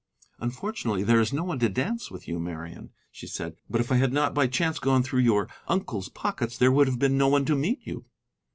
"Unfortunately 0.39 1.03
there 1.03 1.19
is 1.19 1.31
no 1.31 1.43
one 1.43 1.59
to 1.59 1.69
dance 1.69 2.09
with 2.09 2.27
you, 2.27 2.39
Marian," 2.39 2.89
she 3.11 3.27
said; 3.27 3.57
"but 3.69 3.79
if 3.81 3.91
I 3.91 3.97
had 3.97 4.11
not 4.11 4.33
by 4.33 4.47
chance 4.47 4.79
gone 4.79 5.03
through 5.03 5.19
your 5.19 5.47
uncle's 5.67 6.09
pockets, 6.09 6.57
there 6.57 6.71
would 6.71 6.87
have 6.87 6.97
been 6.97 7.19
no 7.19 7.27
one 7.27 7.45
to 7.45 7.55
meet 7.55 7.81
you." 7.85 8.05